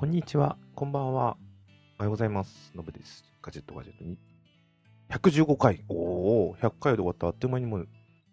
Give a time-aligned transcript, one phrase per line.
[0.00, 1.36] こんにちは、こんばんは。
[1.98, 2.72] おはようございます。
[2.74, 3.22] のぶです。
[3.42, 4.16] ガジェットガジェットに。
[5.10, 5.84] 115回。
[5.90, 5.94] お
[6.52, 7.26] お、100回で終わった。
[7.26, 7.86] あっという間にもう、い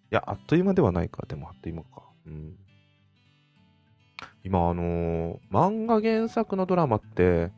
[0.09, 1.25] や、あっという間ではないか。
[1.27, 2.03] でも、あっという間か。
[2.25, 2.55] うん。
[4.45, 7.51] 今、あのー漫画原作のドラマって、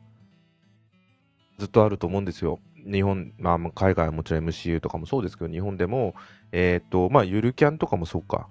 [1.60, 2.58] ずっとあると思うんですよ。
[2.74, 6.16] 日本、まあ、海外はもちろん MCU とかもそうですけど、日本でも、
[6.50, 8.48] えっ、と、まあ、ゆるキャンとかもそうか。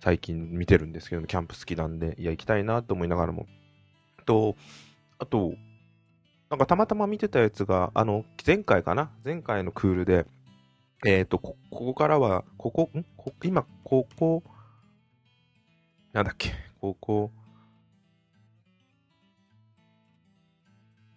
[0.00, 3.46] 最近見てるんですけど、キャンプ好きなんで、いや、行きたいなと思いながらも。
[4.26, 4.56] と、
[5.18, 5.54] あと、
[6.50, 9.10] なんかたまたま見てたやつが、あの、前回かな？
[9.24, 10.26] 前回のクールで、
[11.06, 13.04] えっ、とこ、ここからは、ここ、ん？
[13.16, 14.42] こ今、ここ、
[16.12, 17.30] なんだっけ、ここ、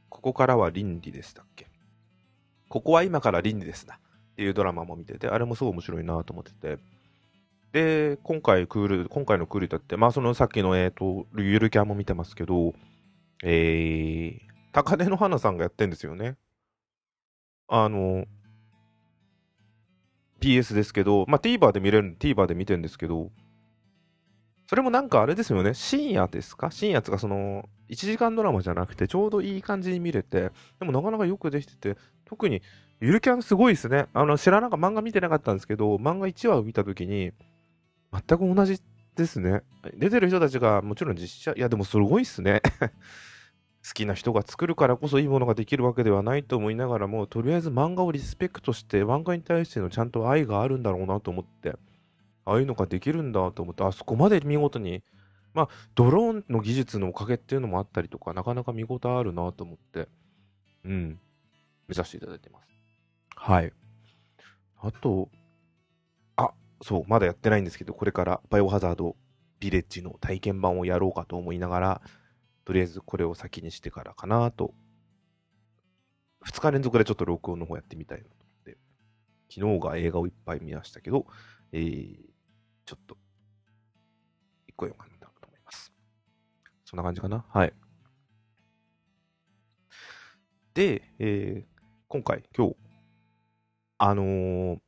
[0.10, 1.68] ここからは倫理でしたっけ？
[2.68, 3.96] ここは今から倫理ですな。
[3.96, 4.00] っ
[4.36, 6.78] ていうドラマも見てて、あれもすごい面白いなと思ってて。
[7.72, 12.74] で、今回クール、今回のクールだって、まあそのさっきの、えっ、と、ゆるキャンも見てますけど、
[13.44, 14.40] えー、
[14.74, 16.36] 高根の花さんがやってんですよね。
[17.68, 18.26] あの、
[20.42, 23.32] PS ですけど、まあ TVer で見れる、TVer で見てるんですけど、
[24.68, 26.72] それもなんかあれですよね、深夜ですか？
[26.72, 32.62] 深夜つかその、1時間ドラマじゃなくて、ちょうどいい感じに見れて、でもなかなかよくできてて、特に、
[33.02, 34.08] ゆるキャンすごいですね。
[34.14, 37.32] あの、知らなかった、漫画見てなかったんですけど、漫画1話を見たときに、
[38.12, 38.80] 全く同じ
[39.20, 39.62] ですね。
[39.96, 42.62] 出てる人たちがもちろん実写、いやでもすごいっすね。
[43.86, 51.76] 好きな人が作るからこそいいものができるわけではないと思いながらも、とりあえず漫画をリスペクトして、漫画に対してのちゃんと愛があるんだろうなと思って、
[52.46, 55.04] ああいうのができるんだと思って、あそこまで見事に、
[55.54, 60.08] まあ、ドローンの技術のおかげっていうのもあったりとか、なかなか見応えあるなと思って、
[60.84, 61.20] うん、
[61.88, 62.68] 見させていただいてます。
[63.36, 63.72] はい。
[64.82, 65.30] あと、
[66.82, 69.16] そう、まだやってないんですけど、これからバイオハザード
[69.60, 72.02] ビレッジの体験版をやろうかと思いながら、
[72.64, 74.74] とりあえずこれを先にしてからかなと。
[76.46, 78.78] 2日連続でちょっと録音の方やってみたいなと思って。
[79.54, 81.26] 昨日が映画をいっぱい見ましたけど、
[81.74, 82.18] えー、
[82.86, 83.18] ちょっと、
[84.68, 85.92] 一個読まなと思います。
[86.86, 87.46] そんな感じかな？
[87.50, 87.74] はい。
[90.74, 92.76] で、えー、今回、今日、
[93.98, 94.80] あのー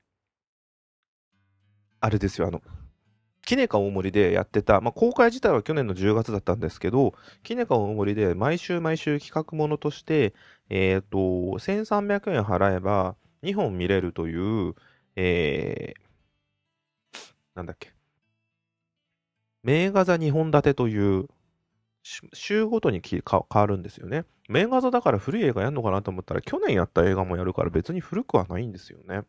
[2.01, 2.61] あれですよ、あの、
[3.43, 7.13] キネカ大森でやってた、まあ、公開自体は去年の10月だったんですけど、
[7.43, 10.33] キネカ大森で毎週毎週企画ものとして、
[10.69, 14.73] えっ、と、1300円払えば2本見れるという、
[15.15, 17.19] えー、
[17.55, 17.93] なんだっけ、
[19.63, 21.27] 名画座2本立てという、
[22.33, 24.25] 週ごとに変わるんですよね。
[24.49, 29.21] 名画座だから古い映画やるのかなと思ったら、去年やった映画もやるから別に古くはないんですよね。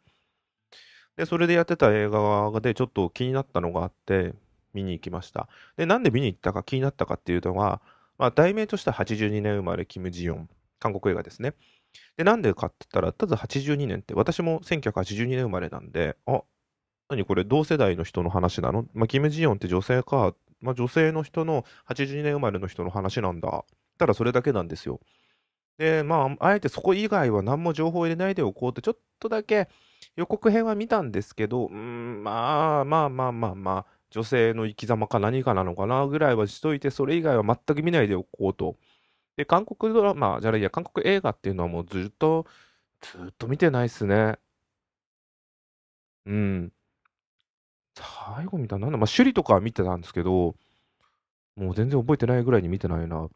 [1.17, 4.35] で、それでやってた映画でちょっと気になったのがあって、
[4.75, 5.49] 見に行きました。
[5.77, 7.83] で、なんで見に行ったか気になったかっていうのは、
[8.19, 10.49] まあ、題名としては82年生まれ、キム・ジヨン。
[10.79, 11.55] 韓国映画ですね。
[12.17, 16.43] で、なんでかって言ったら、ただ82年って、私も1982年生まれなんで、あ、
[17.09, 18.87] 何これ同世代の人の話なの？
[18.95, 23.65] まあ、キム・ジヨンって女性か、まあ、女性の人の82年生まれの人の話なんだ。
[23.99, 25.01] ただそれだけなんですよ。
[25.79, 29.69] で、まあ、あえてそこ以外は何も情報を入れないでおこうって、ちょっとだけ
[30.17, 38.77] 予告編は見たんですけど、うん、まあまあまあまあまあ、女性の生き様か何かなのかなぐらいはしといて、それ以外は全く見ないでおこうと。
[39.37, 42.47] で、韓国ドラマ、じゃあいや、韓国映画っていうのはもうずっと、
[43.03, 44.39] ずっと見てないっすね。
[46.25, 46.73] うん。
[47.95, 50.55] 最後見たのなんだ、まあ、首里とかは見てたんですけど、
[51.57, 53.29] もう全然覚えてないぐらいに見てないな。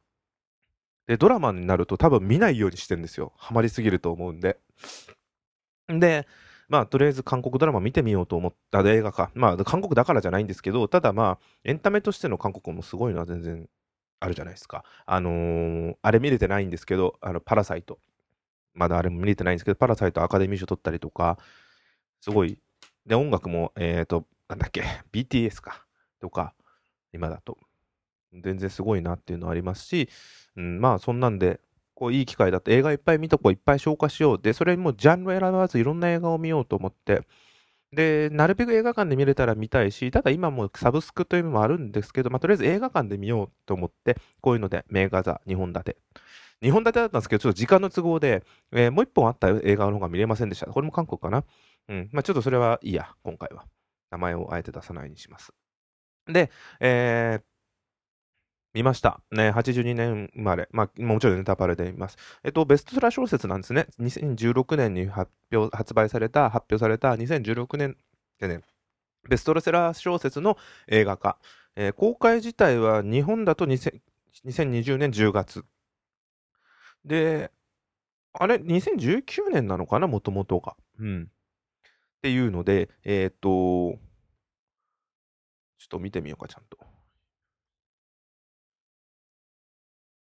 [1.06, 3.32] で、ドラマになると多分見ないようにしてんですよ。
[3.36, 4.58] ハマりすぎると思うんで。
[5.88, 6.26] で、
[6.68, 9.30] まあ、とりあえず韓国ドラマ見てみようと思った映画か。
[9.34, 13.68] まあ、韓国だからじゃないんですけど、ただまあ、エンタメとしての韓国もすごいのは全然
[14.20, 14.84] あるじゃないですか。
[15.06, 17.98] あのーあれ見れてないんですけど、あの、パラサイト。
[18.74, 21.38] まだあれも見れてないんですけど、パラサイトアカデミー賞取ったりとか、
[22.20, 22.58] すごい。
[23.06, 24.82] で、音楽も、えっ、と、なんだっけ、
[25.12, 25.86] BTS か。
[26.20, 26.54] とか、
[27.12, 27.58] 今だと。
[28.42, 30.08] 全然すごいなっていうのはありますし、
[30.56, 31.60] うん、まあ、そんなんで、
[31.94, 34.38] こう、いい機会だって映画いっぱい見とこう、いっぱい消化しよう。
[34.40, 37.22] で、それもジャンル選ばずいろんな映画を見ようと思って、
[37.92, 45.96] で、なるべく映画館で見れたら見たいし、ただ今もサブスクというのもあるんですけど、まあ、とりあえず映画館で見ようと思って、こういうので、名画座2本立て。
[46.62, 48.42] 2本立てだったんですけど、ちょっと時間の都合で、
[48.72, 50.66] えーもう1本あった映画の方が見れませんでした。
[50.66, 51.44] これも韓国かな？
[51.88, 52.08] うん。
[52.12, 53.64] まあ、ちょっとそれはいいや、今回は。
[54.10, 55.52] 名前をあえて出さないにします。
[56.26, 56.50] で、
[56.80, 57.42] えー
[58.76, 59.22] 見ました。
[59.32, 60.68] ね、82年生まれ。
[60.70, 62.18] まあ、もちろんネタバレで見ます。
[62.44, 63.86] えっと、ベストセラー小説なんですね。
[63.98, 67.96] 2016年に発表、発売された、発表された2016年
[68.38, 68.60] でね、
[69.30, 70.58] ベストセラー小説の
[70.88, 71.38] 映画化。
[71.74, 75.64] えー公開自体は日本だと2020年10月。
[77.06, 77.50] で、
[78.34, 80.76] あれ、2019年なのかな、もともとが。
[80.98, 81.22] うん。
[81.22, 81.88] っ
[82.20, 83.48] ていうので、えっ、と、
[85.78, 86.95] ちょっと見てみようか、ちゃんと。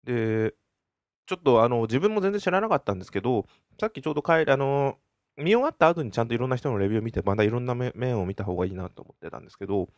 [0.04, 0.54] で、
[1.26, 3.46] ちょっとあの自分も全然知らなかったんですけど、
[3.80, 4.98] さっきちょうど帰り、あの、
[5.36, 9.88] 見終わった後にちゃんといろんな人のレビューを見て、まだいろんな面を見た方がいいなと思ってたんですけど、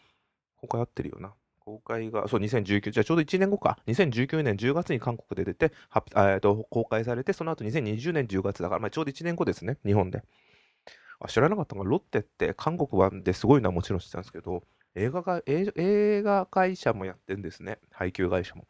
[0.56, 1.34] 公開合ってるよな。
[1.58, 3.78] 公開が、そう、2019、じゃあちょうど1年後か。
[3.86, 10.22] 2019年10月に韓国で出て、はえー、と公開されて、その後2020年10月だから、まあ、ちょうど1年後ですね、日本で。
[11.20, 14.62] あ知らなかったのが、ロッテって韓国版ですごいのはもちろん知ってたんですけど、
[14.94, 18.66] 映画が映画会社もやってるんですね、配給会社も。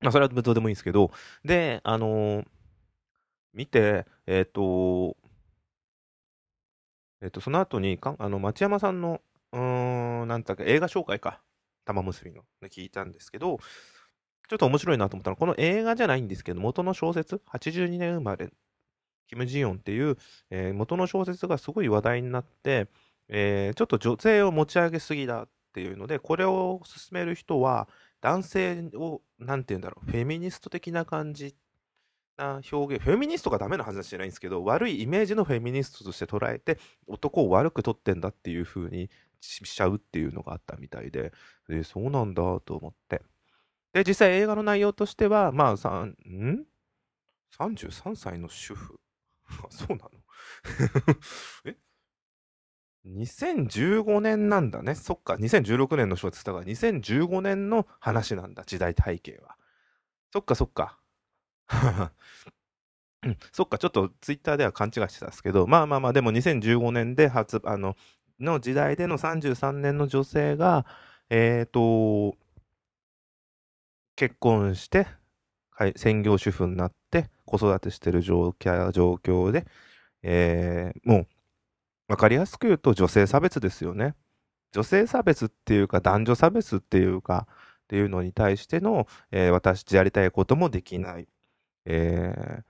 [0.00, 1.10] まあ、それはどうでもいいんですけど、
[1.44, 2.46] で、あのー、
[3.52, 5.16] 見て、えっ、ー、と、
[7.20, 9.20] えっ、ー、と、その後にか、あの、町山さんの、
[9.52, 11.40] うーん、なんだっけ、映画紹介か、
[11.84, 13.58] 玉結びの、聞いたんですけど、
[14.48, 18.50] ちょっと面白いなと思ったのは、この映画じゃないんですけど、元の小説、82年生まれ、
[19.26, 20.16] キム・ジヨンっていう、
[20.50, 22.88] えー、元の小説がすごい話題になって、
[23.28, 27.88] えー、ちょっと女性を持ち上げすぎだっていうので、これを進める人は、
[28.20, 31.54] 男性を、なんて言うんだろう、フェミニスト的な感じ
[32.36, 39.10] な表現、フェミニストがダメな話じゃないんですけど、悪いイメージのフェミニストとして捉えて、男を悪く取ってんだっていう風に
[39.40, 41.32] しちゃうっていうのがあったみたいで、
[41.68, 43.22] でそうなんだと思って。
[43.92, 46.66] で、実際映画の内容としては、まあ、さん、ん
[47.58, 49.00] ?33 歳の主婦？
[49.70, 50.10] そうなの？
[51.64, 51.76] え？
[53.16, 54.94] 2015年なんだね。
[54.94, 59.56] そっか、2016年の小説だから、2015年の話なんだ、時代背景は。
[60.32, 60.98] そっか、そっか。
[63.52, 67.96] そっか、ちょっとツイッターでは勘違いしてたんですけど、まあまあまあ、でも2015年で発、あの、
[68.40, 70.86] の時代での33年の女性が、
[71.30, 72.36] えっ、ー、と、
[74.16, 75.06] 結婚して、
[75.96, 79.66] 専業主婦になって、子育てしてる状況で、
[80.22, 81.26] えー、もう、
[82.08, 84.14] わかりやすく言うと女性差別ですよね。
[84.72, 87.54] 女性差別っていうか男女差別っていうかっ
[87.88, 91.28] ていうのに対しての、えー、私やりたいこともできない、
[91.86, 92.62] えー、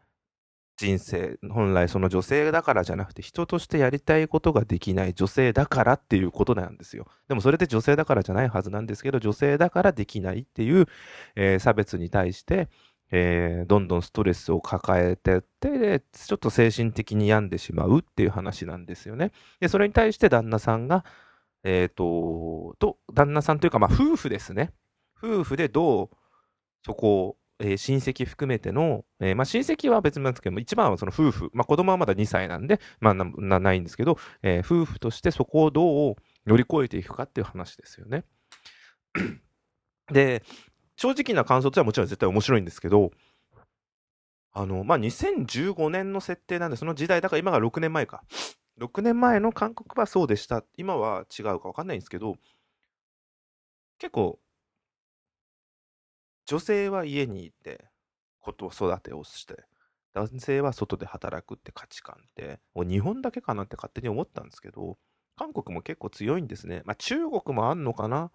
[0.77, 10.87] 人生本来その女性だからじゃなくて人としてやりたいことができない女性だからっていうことなんですよでもそれで女性だからじゃないはずなんですけど女性だからできないっていう、
[11.35, 12.69] えー、差別に対して、
[13.11, 19.33] えー、どんどんストレスを抱えてて、ちょっと精神的に病んでしまうっていう話なんですよね。
[19.61, 21.05] で、それに対して旦那さんが、
[21.65, 24.73] え、ー、と、と、旦那さんというか、まあ、夫婦ですね。
[25.23, 26.11] 夫婦でどう、
[26.85, 36.17] そこを、えー、親戚含めての、えー、まあ、親戚は別なんですけど一番はその夫婦、まあ、子供はまだ2歳なんで、まあな、ないんですけど、えー、夫婦としてそこをどう
[36.47, 38.25] 乗り越えていくかっていう話ですよね。
[40.13, 40.43] で、
[40.99, 43.13] 正直な感想としてはもちろん絶対面白いんですけど、
[44.53, 48.25] あの、まあ、2015年の設定なんで、その時代、だから今が6年前か。
[48.79, 50.65] 6年前の韓国はそうでした。
[50.77, 52.35] 今は違うか分かんないんですけど、
[53.99, 54.41] 結構、
[56.47, 57.85] 女性は家にいて、
[58.41, 59.65] 子と育てをして、
[60.15, 64.99] 男性は外で働くって価値観って、もう日本だけかなって勝手に思ったんですけど、
[65.37, 66.83] 韓国も結構強いんですね。
[66.85, 68.33] まあ中国もあんのかな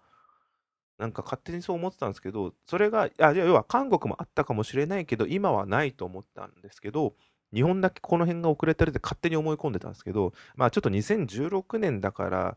[0.98, 7.14] なんか勝手にそう思ってたんですけど、それが、あ要は韓国もあったかもしれないけど、今はないと思ったんですけど、
[7.52, 12.56] 日本だけこの辺が遅れてるって勝手に思い込んでたんですけど、まあちょっと2016年だから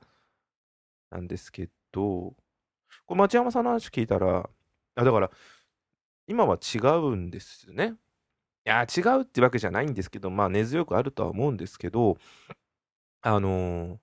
[1.11, 2.35] なんですけど、
[3.05, 4.49] これ町山さんの話聞いたら、
[4.95, 5.31] あだから、
[6.27, 7.95] 今は違うんですよね。
[8.65, 12.17] いや、違うってわけじゃないんですけど、まあ根強くあるとは思うんですけど、
[13.21, 13.97] あの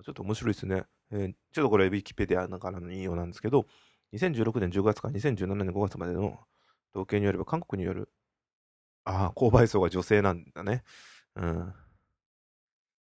[0.00, 0.84] ー、ちょっと面白いですね。
[1.12, 3.66] え、ちょっとこれ、ウィキペディアからの引用なんですけど、
[4.12, 6.40] 2016年10月から2017年5月までの
[6.94, 8.10] 統計によれば、韓国による、
[9.04, 10.84] ああ、購買層が女性なんだね。
[11.36, 11.74] うん。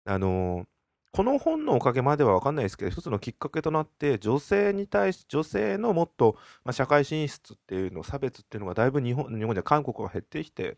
[0.05, 0.67] あのー、
[1.13, 10.77] この本のおかげまでは分かんないですけど、一つのきっかけとなって、女性に対し、女性のもっと、まあ、社会進出っていうの、差別っていうのがだいぶ日本、日本じゃ韓国が減ってきて、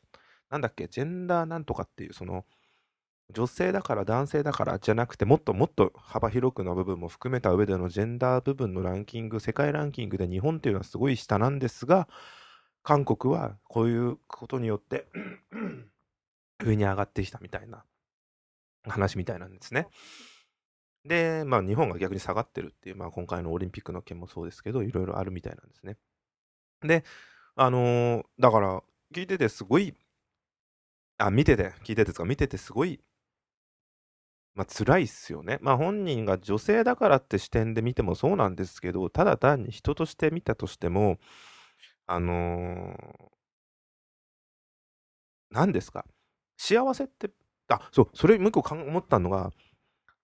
[0.50, 2.46] なんだっけ、ジェンダーなんとかっていう、その、
[3.34, 12.08] 女性だから男性だからじゃなくてもっともっと幅広くの部分も含めた上でのジェンダー部分のランキング世界ランキングで日本っていうのはすごい下なんですが
[12.84, 15.08] 韓国はこういうことによって
[16.64, 17.84] 上に上がってきたみたいな
[18.86, 19.88] 話みたいなんですね。
[21.06, 25.98] で、まあ日本が逆に下がってるっていう、まあ今回のオリンピックの件もそうですけど、いろいろあるみたいなんですね。
[26.82, 27.04] で、
[27.56, 29.96] あのー、だから聞いててすごい、
[31.18, 33.00] あ、見てて、聞いててですか見ててすごい
[34.56, 35.58] まあ辛いっすよね。
[35.62, 41.18] まあ本人が女性だからって視点で見てもそうなんですけど、ただ単に人として見たとしても、
[42.08, 43.30] あのー
[45.52, 46.06] 何ですか
[46.58, 47.30] 幸せって、
[47.70, 48.52] あ、そう、それもう
[48.88, 49.52] 思ったのが、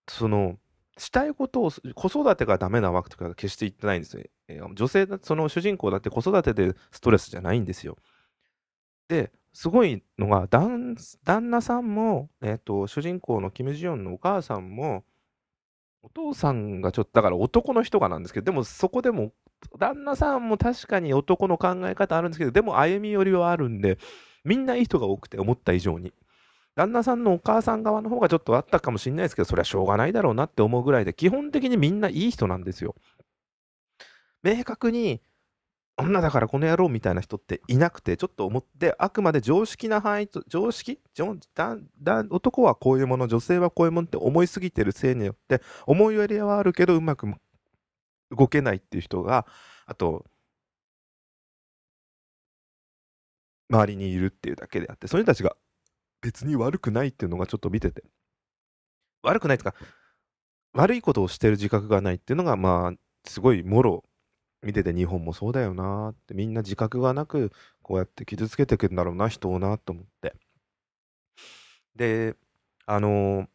[0.09, 0.57] その、
[0.97, 4.23] したいことを、子育てがダメなわけとか決して言ってないんですよ。
[4.49, 7.97] えー女性、その主人公だって子育てでストレスじゃないんですよ。
[9.07, 15.03] で、すごいのが、旦旦那さんも、えっと、主人公のキム・ジヨンのお母さんも、
[16.01, 19.33] お父さんがちょっと、だから男の人がなんですけど、でもそこでも、
[19.77, 23.97] 旦那さんも確かに男の考え方あるんですけど、でも歩み寄りはあるんで、
[24.45, 26.13] みんないい人が多くて、思った以上に。
[26.75, 32.95] 旦那さんのお母さん側の方がちょっとあったかもしれないですけど、それはしょうがないだろうなって思うぐらいで、基本的にみんないい人なんですよ。
[34.43, 35.21] 明確に、
[36.01, 40.99] 女だからこの野郎みたいな人っていなくて、ちょっと思って、あくまで常識な範囲と、常識？
[42.29, 47.27] 男はこういうもの、女性はこういうものって思いすぎてるせいによって、思いやりはあるけど、うまく
[48.31, 49.45] 動けないっていう人が、
[49.85, 50.25] あと、
[53.69, 55.55] 周りにいるっていうだけであって、その人たちが
[56.21, 58.03] 別に悪くないっていうのがちょっと見てて、
[59.21, 59.75] 悪くないとか、
[60.73, 64.05] 悪いことをしてる自覚がないっていうのが、まあ、すごいもろ
[64.63, 67.51] 見てて日本もそうだよなーってみんな自覚がなく
[67.81, 70.35] こうやって傷つけてくんだろうな人をなと思って。
[71.95, 72.35] で
[72.85, 73.47] あのー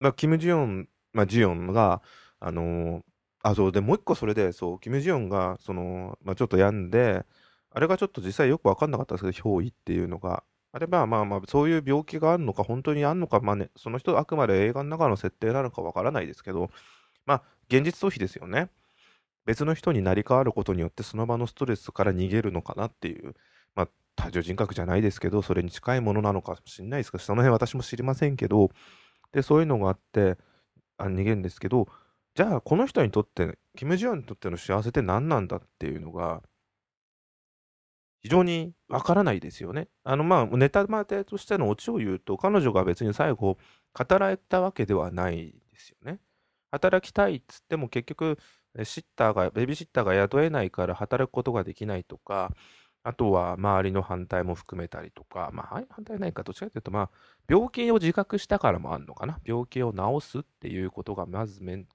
[0.00, 2.02] まあキム・ジヨンまあジヨンが
[2.40, 3.02] あのー
[3.44, 7.24] あそうでもう一個それでそうキム・ジヨンがその、まあ、ちょっと病んで
[7.72, 10.44] あれがちょっと実際よく分かんなかったんですけど憑依っていうのが。
[10.74, 16.70] あればまあまあそういう病気があるのか本当にあるのかまあねその人あくまで映画の中の設定なのか分からないですけど
[17.26, 18.70] まあ現実逃避ですよね。
[19.44, 23.34] 別の人になり変わることによってその場のストレスから逃げるのかなっていう、
[23.74, 28.70] まあ、多重人格じゃないですけどそれに近いものなのかもしれないですけどその辺私も知りませんけど
[29.32, 30.36] でそういうのがあって
[30.98, 31.88] あ逃げるんですけど
[32.34, 36.42] じゃあこの人にとってキム・ジヨンにとっての幸せって何なんだっていうのが
[38.22, 39.88] 非常にわからないですよね。
[40.04, 43.58] あのまあネタまでとしてのオチを言うと彼女が別に最後
[43.94, 46.20] 働いたわけではないですよね。
[46.70, 48.38] 働きたいっつっても結局
[48.84, 52.54] シッターが、ベビーシッターが雇えないから働くことができないとか、
[53.04, 57.10] あとは周りの反対も含めたりとか、まあ反対ないか、どっちかというと、まあ、
[57.48, 59.40] 病気を自覚したからもあるのかな。
[59.44, 61.86] 病気を治すっていうことがまず念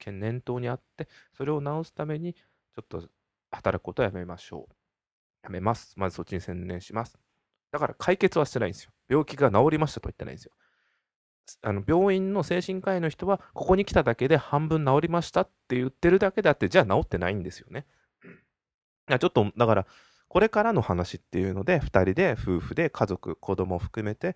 [0.42, 3.08] 頭にあって、それを治すために、ちょっと
[3.52, 4.74] 働くことをやめましょう。
[5.44, 5.94] やめます。
[5.98, 7.18] まずそっちに専念します。
[7.72, 8.92] だから解決はしてないんですよ。
[9.10, 10.52] 病気が治りましたとは言ってないんですよ。
[11.62, 17.86] あの病院の精神科医の人は、ここに来ただけで半分治りましたって言ってるだけであって、じゃあ治ってないんですよね。
[19.10, 19.88] いやちょっと、だから、
[20.28, 24.36] これからの話っていうので、2人で、夫婦で、家族、子供を含めて、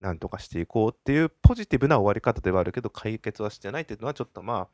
[0.00, 4.68] なんとかしていこうっていうポジティブな終わり方ではあるけど、解決はしてないっていうのは、ちょっとま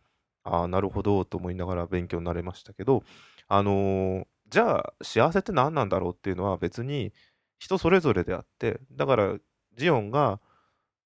[0.45, 3.05] あ、ああ、なるほどと思いながら勉強になれましたけど、
[3.49, 7.13] あのーじゃあ、幸せって何なんだろうっていうのは別に
[7.61, 9.39] 人それぞれであって、だから、
[9.77, 10.41] ジオンが、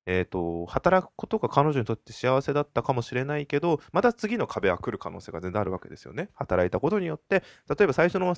[0.07, 8.35] えー、と働くことが彼女にとって幸せだったかもしれないけどまた次の壁は来る可能性が全然あるわけですよね働いたことによって例えば最初の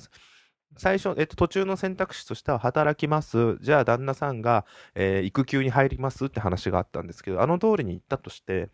[0.77, 8.69] 最初、えっと、途中の選択肢としては働きますじゃあ旦那さんが、えー育休に入りますって話があったんですけどあの通りに言ったとして、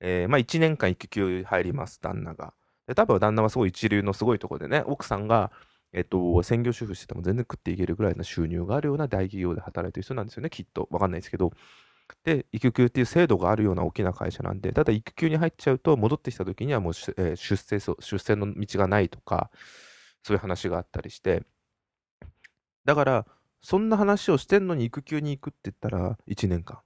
[0.00, 2.54] えーまあ、1年間育休入ります旦那が
[2.86, 5.50] で多分旦那はすごい一流のすごいところでね奥さんが
[5.92, 10.88] えっと、専業主婦してても全然食っていけるぐらいの収入があるような大企業で働いてる人なんですよね、きっと。
[10.90, 11.52] わかんないですけど。
[12.24, 19.50] で、育休っていう制度があるような大きな会社なんで、ただ育休に入っちゃうと、戻ってきた時にはもう、えー出世、出世の道がないとか、
[20.22, 21.44] そういう話があったりして、
[22.84, 23.26] だから、
[23.60, 26.80] そんな話をしてんのに育休に行くって言ったら、1年間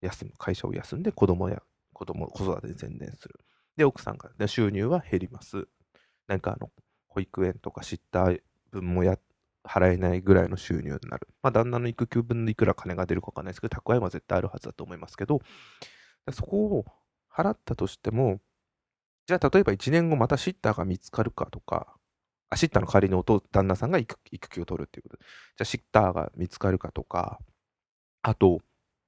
[0.00, 1.62] 休む、会社を休んで子供や、
[1.92, 3.40] 子供、子育てに専念する。
[3.76, 5.66] で、奥さんが、収入は減ります。
[6.26, 6.70] なんかあの、
[7.08, 9.31] 保育園とかシッター分もやって
[9.64, 11.28] 払えないぐらいの収入になる。
[11.42, 15.40] まあ、旦那の育休分でいくら金が出るかわかんないですけど、蓄えは絶対あるはずだと思いますけど、
[16.32, 16.84] そこを
[17.32, 18.40] 払ったとしても、
[19.26, 21.94] じゃあ例えば1年後またシッターが見つかるかとか、
[22.50, 27.40] あシッターの代わりにお父旦那さんが育育休を取るっていうこと、じゃあシッターが見つかるかとか、
[28.22, 28.60] あと、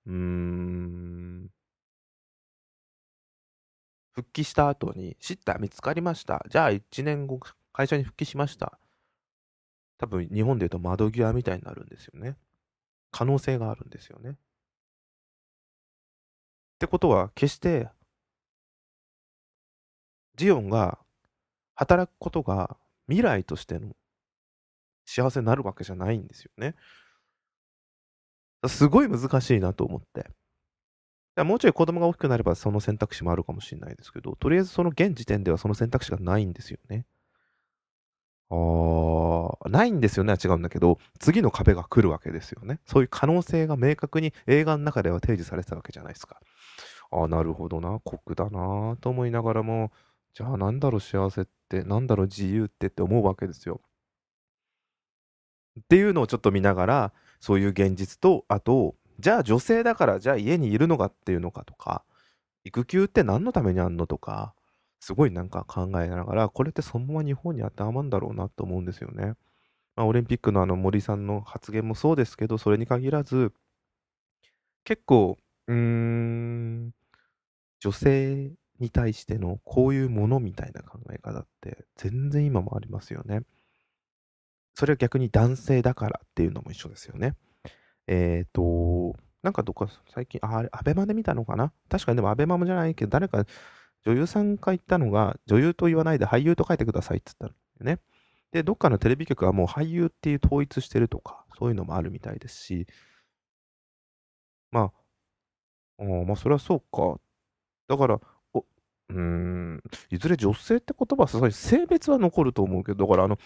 [0.06, 1.48] うーん、
[4.12, 6.44] 復帰した後にシッター見つかりました。
[6.50, 7.38] じゃあ1年後
[7.72, 8.78] 会社に復帰しました。
[9.98, 12.36] 多分日本で言うと窓際みたいになるんですよね。
[13.10, 14.30] 可能性があるんですよね。
[14.30, 14.34] っ
[16.78, 17.88] てことは決して
[20.36, 20.98] ジオンが
[21.76, 23.94] 働くことが未来としての
[25.06, 26.74] 幸せになるわけじゃないんですよね。
[28.66, 30.30] すごい難しいなと思って。
[31.42, 37.06] もうちょい子供が大きくなればその選択肢もあるかもしれないですけど、とりあえずその現時点ではその選択肢がないんですよね。
[39.64, 42.80] あ、ないんですよねは違うんだけど、次の壁が来るわけですよね。
[42.86, 46.40] そういう可能性が明確に映画の中では提示されてたわけじゃないですか。
[47.10, 49.92] ああ、なるほどな、酷だなと思いながらも、
[50.34, 53.80] じゃあなんだろう幸せって、なんだろう自由ってって思うわけですよ。
[55.80, 62.04] っていうのをちょっと見ながら、そういう現実と、あと、じゃあ女性だからじゃあ家にいるのかっていうのかとか、
[62.64, 64.54] 育休って何のためにあんのとか、
[65.04, 69.34] すごいなんか考えながら、これってそのまま日本に当てはまるんだろうなと思うんですよね。
[69.96, 73.52] まあ、オリンピックのあの森さんの発言もそうですけど、それに限らず、
[74.82, 76.94] 結構、うーん、
[77.80, 83.42] 女性に対してのこういうものみたいな考え方って全然今もありますよね。
[84.74, 87.34] それは逆に男性だからっていうのも一緒ですよね。
[88.06, 91.74] えっ、ー、と、なんかどっか最近、あれ、アベマで見たのかな？
[91.90, 93.44] 確かにでもアベマもじゃないけど、誰か
[94.04, 98.00] 女優さんが言ったのが、女優と言わないで俳優と書いてくださいって言ったのね。
[98.52, 102.86] で、どっかのテレビ局はもう俳優っていう統一してるとか、そういうのもあるみたいですし、
[104.70, 104.92] ま
[105.98, 107.20] あ、あまあ、それはそうか。
[107.88, 108.20] だから、
[108.54, 108.64] お
[109.10, 113.38] うん、いずれ女性って言葉はさすがに性別は残ると思うけど、だからあの、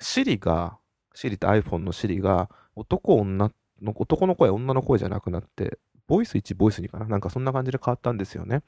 [0.00, 0.78] シリが、
[1.14, 3.52] シリって iPhone のシリが、男、女
[3.82, 8.62] の、男の声、女の声じゃなくなって、ボイス1、ボイス2かななんかそんな感じで変わったんですよね。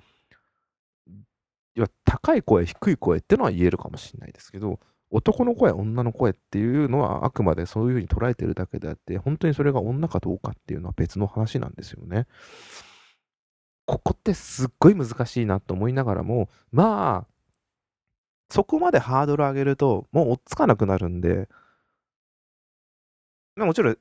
[1.75, 4.79] 要は高い声、低い声ってのは言えるかもしれないですけど、
[5.11, 12.27] 男の声、女の声っていうのはあくまでそういうふうに捉えてるだけであって、本当にそれが女かどうかっていうのは別の話なんですよね。
[13.87, 17.33] ここってすっごい難しいなと思いながらも、まあ、
[18.51, 21.49] そこまでハードル上げると、もう追っつかなくなるんで、
[23.57, 23.99] もちろん、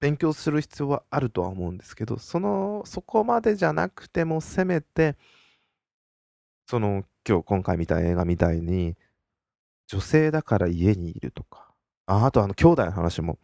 [0.00, 5.16] 勉強する必要はあるとは思うんですけど、その、そこまでじゃなくても、せめて、
[6.70, 8.94] その、今日、今回見た映画みたいに、
[9.88, 11.72] 女性だから家にいるとか、
[12.06, 13.40] ああとあの、兄弟の話も、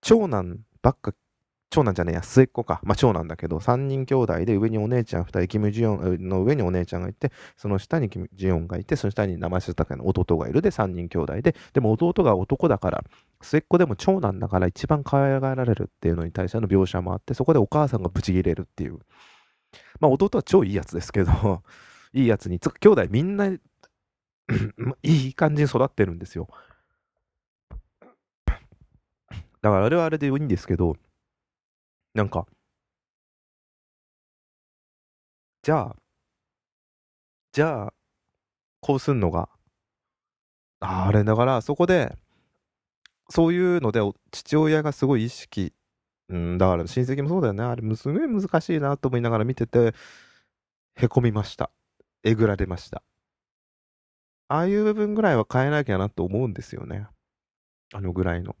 [0.00, 1.14] 長男ばっか
[1.70, 2.80] 長男じゃねえや、末っ子か。
[2.82, 13.04] まあ長男だけど、3人兄弟で上にお姉ちゃん2人、キム・ジヨンの上にお姉ちゃんがいて、その下にキム・ジヨンがいて、その下に名前知ったかの弟がいるで3人兄弟で、でも弟が男だから、
[13.40, 18.98] 末っ子でも長男だから一番可愛がられるっていうのに対しての描写もあって、そこでお母さんがブチギレるっていう。
[20.00, 21.62] まあ弟は超いいやつですけど、
[22.12, 23.46] いいやつに、つ兄弟みんな
[25.02, 26.48] いい感じに育ってるんですよ。
[29.60, 30.96] だからあれはあれでいいんですけど、
[32.14, 32.46] なんか、
[35.62, 35.96] じゃあ、
[37.52, 37.92] じゃあ、
[38.80, 39.48] こうすんのが、
[40.80, 42.16] あれだから、そこで、
[43.30, 45.72] そういうので、父親がすごい意識、
[46.28, 47.64] うん、だから親戚もそうだよね。
[47.64, 49.94] あれ、すごい難しいなと思いながら見てて、
[50.96, 51.70] へこみました。
[52.28, 53.02] えぐられました。
[54.48, 57.06] ああいう部分ぐらいは変えなきゃなと思うんですよね。
[57.92, 58.54] あのぐらいの。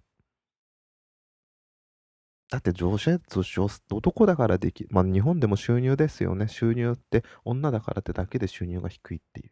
[2.50, 6.48] だって女性、女男だからでき、まあ日本でも収入ですよね。
[6.48, 9.50] 収入って女だからってだけで収入が低いっていう。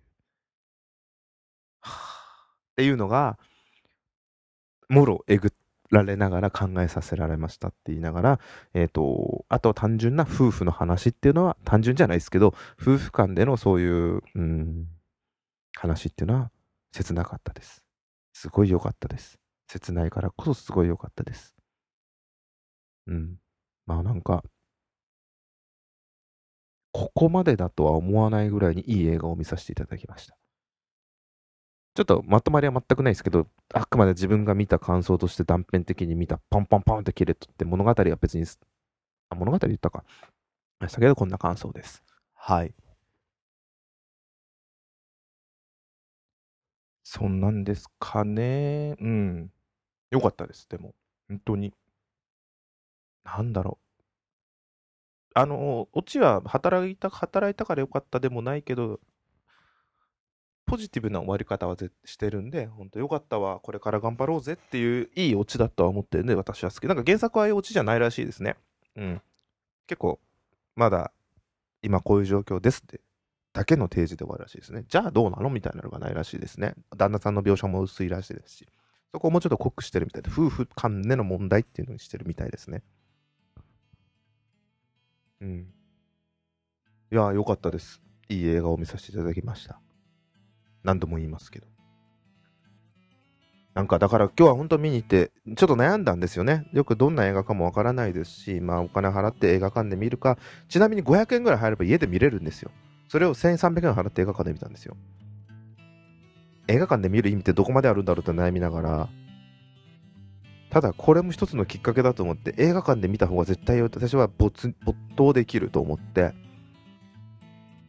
[1.81, 3.39] はあ、っていうのが、
[4.89, 5.51] もろえぐっ
[5.91, 8.41] られながら考えさせられましたって言いながら、
[8.75, 14.87] えっ、ー、と、あと単純な夫婦の話っていうのは、単純じゃないですけど、夫婦間でのそういう、うん、
[15.77, 16.51] 話っていうのは
[16.93, 17.83] 切なかったです。
[18.33, 19.39] すごい良かったです。
[19.69, 21.55] 切ないからこそすごい良かったです。
[23.07, 23.37] うん。
[23.87, 24.43] まあなんか、
[26.93, 30.37] ここまでだとは思わないぐらいにいい映画を見させていただきました。
[31.97, 38.45] ちょっとまとまりは全くないですけど、あくまで自分が見た感想として断片的に見た、ポンポンポンって切れとって物語は別に、
[39.31, 40.05] あ、物語言ったか。
[40.81, 42.05] ましたけど、こんな感想です。
[42.35, 42.75] はい。
[47.05, 48.97] そんなんですかね。
[49.01, 49.51] うん。
[50.11, 50.95] よかったです、でも。
[51.29, 51.75] 本当に。
[53.25, 53.87] なんだろう。
[55.35, 59.01] あの、オチは働いた、働いたからよかったでもないけど、
[60.67, 66.87] ポジティブな終わり方はしてるんで、本当よかったわ、これから頑張ろうぜっていういいオチだとは思ってるんで、私は好き。
[66.87, 68.57] なんか原作はああいうオチじゃないらしいですね。
[68.97, 69.23] うん。
[69.87, 70.19] 結構、
[70.75, 71.13] まだ
[71.83, 73.01] 今こういう状況ですって
[73.53, 74.85] だけの提示で終わるらしいですね。
[74.89, 76.75] じゃあどうなのみたいなのがないらしいですね。
[76.95, 78.69] 旦那さんの描写も薄いらしいですし、
[79.13, 82.83] そこをもうちょっと濃くしてるみたいで、夫婦間での問題っていうのにしてるみたいですね。
[85.41, 85.73] うん。
[87.11, 88.03] いや、良かったです。
[88.29, 89.81] いい映画を見させていただきました。
[90.87, 91.67] 何度も言いますけど。
[93.75, 96.67] なんかだから今日は本当見に行って、ちょっと悩んだんですよね。
[96.73, 102.71] よくどんな映画かもわからないですし、まあお金払って映画館で見るか、ちなみに500円ぐらい入れば家で見れるんですよ。
[103.09, 104.97] それを1300円払って映画館で見たんですよ。
[106.69, 109.09] 映画館で見る意味ってどこまであるんだろうって悩みながら、
[110.71, 116.33] ただこれも一つのきっかけだと思って、映画館で見た方が絶対私は没没頭できると思って、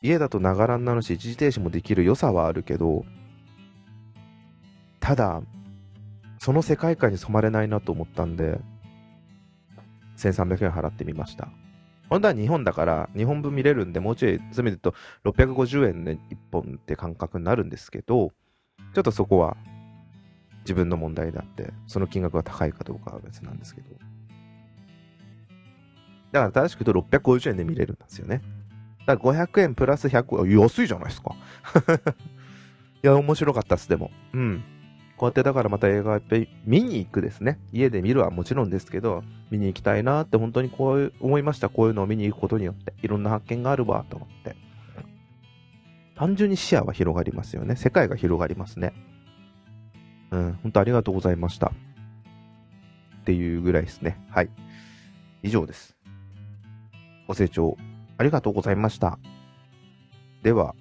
[0.02, 3.06] 家だとながらになるし、一時停止もできる良さはあるけど、
[5.00, 5.42] ただ、
[6.40, 8.60] その世界観に染まれないなと思ったんで、
[10.18, 11.50] 1300円払ってみました。
[12.10, 16.20] 本当は日本だから、日本分見れるんで、もうちょい、せめて言うと650円で1
[16.52, 18.32] 本って感覚になるんですけど、
[18.94, 19.58] ちょっとそこは
[20.62, 23.90] 自分の問題であって、その金額が高いかどうかは別なんですけど。
[26.32, 28.42] だから正しく言うと650円で見れるんですよね。
[29.08, 31.34] だから500円プラス100円、安いじゃないですか。
[33.04, 34.12] いや、面白かったっす、でも。
[34.34, 34.64] うん。
[35.16, 37.58] こうやってだからまた映画やっぱり見に行くですね。
[37.72, 41.70] 家で見るはもちろんですけど、見に行きたいなって本当にこう思いました。
[41.70, 42.94] こういうのを見に行くことによって。
[43.02, 44.56] いろんな発見があるわと思って。
[46.16, 47.78] 単純に視野は広がりますよね。
[47.78, 48.94] 世界が広がりますね。
[50.32, 51.72] うん、本当ありがとうございました。
[53.22, 54.20] っていうぐらいですね。
[54.30, 54.50] はい。
[55.44, 55.96] 以上です。
[57.28, 57.78] ご清聴
[58.18, 59.20] ありがとうございました。
[60.44, 60.76] では、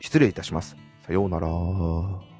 [0.00, 0.76] 失礼いたします。
[1.06, 2.31] さようなら。